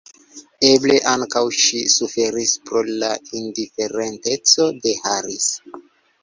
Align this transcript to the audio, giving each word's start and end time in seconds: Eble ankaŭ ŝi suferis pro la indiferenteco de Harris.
Eble 0.67 0.93
ankaŭ 1.09 1.43
ŝi 1.63 1.81
suferis 1.95 2.53
pro 2.71 2.81
la 3.03 3.11
indiferenteco 3.41 4.67
de 4.87 4.97
Harris. 5.05 5.47